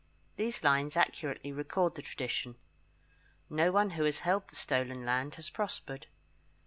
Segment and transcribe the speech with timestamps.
[0.35, 2.55] These lines accurately record the tradition.
[3.51, 6.07] No one who has held the stolen land has prospered.